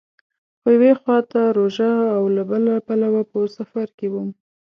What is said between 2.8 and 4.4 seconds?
پلوه په سفر کې وم.